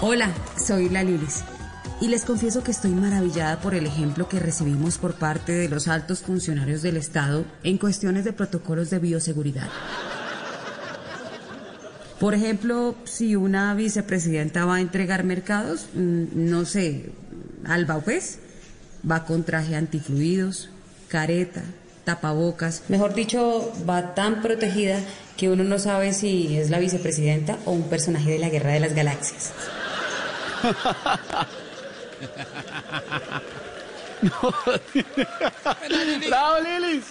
[0.00, 0.32] Hola,
[0.64, 1.42] soy la Lilis.
[2.00, 5.88] Y les confieso que estoy maravillada por el ejemplo que recibimos por parte de los
[5.88, 9.66] altos funcionarios del Estado en cuestiones de protocolos de bioseguridad.
[12.20, 17.10] Por ejemplo, si una vicepresidenta va a entregar mercados, mm, no sé,
[17.64, 18.38] al Baupés,
[19.08, 20.70] va con traje antifluidos,
[21.08, 21.64] careta,
[22.04, 22.84] tapabocas.
[22.88, 25.00] Mejor dicho, va tan protegida
[25.36, 28.80] que uno no sabe si es la vicepresidenta o un personaje de la Guerra de
[28.80, 29.52] las Galaxias.
[36.28, 37.04] ¡Bravo, Lilis!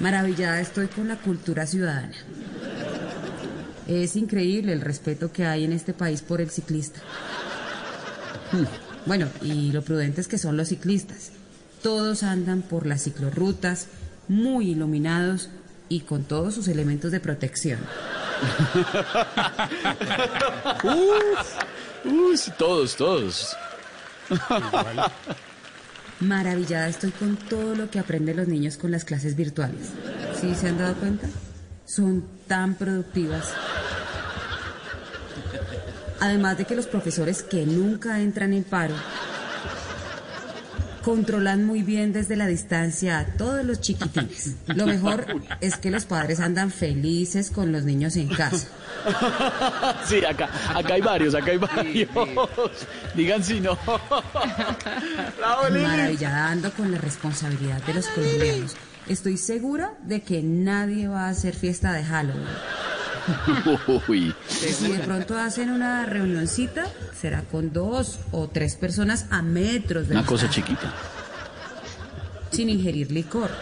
[0.00, 2.14] Maravillada estoy con la cultura ciudadana.
[3.86, 7.00] Es increíble el respeto que hay en este país por el ciclista.
[9.06, 11.32] Bueno, y lo prudentes que son los ciclistas.
[11.82, 13.88] Todos andan por las ciclorrutas,
[14.28, 15.50] muy iluminados
[15.88, 17.78] y con todos sus elementos de protección.
[22.04, 23.56] Uy, todos, todos.
[26.20, 29.90] Maravillada estoy con todo lo que aprenden los niños con las clases virtuales.
[30.40, 31.28] ¿Sí se han dado cuenta?
[31.86, 33.52] Son tan productivas.
[36.20, 38.94] Además de que los profesores que nunca entran en paro
[41.04, 44.56] controlan muy bien desde la distancia a todos los chiquitines.
[44.66, 45.26] Lo mejor
[45.60, 48.66] es que los padres andan felices con los niños en casa.
[50.06, 52.08] Sí, acá, acá hay varios, acá hay varios.
[53.14, 53.78] Digan si no.
[55.70, 58.74] Maravillada ando con la responsabilidad de los colombianos.
[59.06, 62.46] Estoy segura de que nadie va a hacer fiesta de Halloween.
[64.08, 66.84] Uy, Si de pronto hacen una reunioncita,
[67.18, 70.92] será con dos o tres personas a metros de una cosa chiquita.
[72.50, 73.50] sin ingerir licor.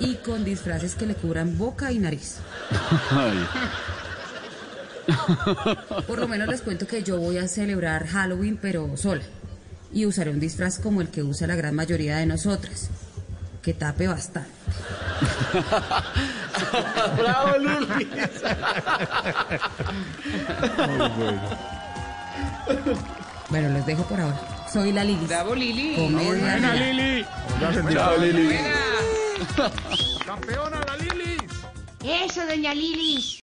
[0.00, 2.38] Y con disfraces que le cubran boca y nariz.
[3.10, 3.46] Ay,
[6.06, 9.22] Por lo menos les cuento que yo voy a celebrar Halloween, pero sola.
[9.92, 12.88] Y usaré un disfraz como el que usa la gran mayoría de nosotras.
[13.60, 14.48] Que tape bastante.
[17.18, 18.42] ¡Bravo, Lilis!
[23.48, 24.40] Bueno, los dejo por ahora.
[24.72, 25.26] Soy la Lili.
[25.26, 25.94] Bravo, Lili.
[25.96, 26.74] Comedia ¡Buena.
[26.74, 27.26] Lili!
[27.92, 28.44] ¡Chao, Lili!
[28.44, 29.70] Buena.
[30.24, 31.42] ¡Campeona la Lilis!
[32.02, 33.40] Eso, doña Lilis.